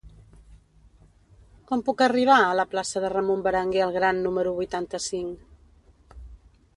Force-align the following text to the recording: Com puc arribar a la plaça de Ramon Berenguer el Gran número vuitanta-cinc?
Com 1.71 1.83
puc 1.89 2.01
arribar 2.05 2.37
a 2.45 2.55
la 2.61 2.65
plaça 2.73 3.03
de 3.05 3.13
Ramon 3.15 3.45
Berenguer 3.49 3.83
el 3.89 3.93
Gran 3.99 4.23
número 4.27 4.57
vuitanta-cinc? 4.61 6.17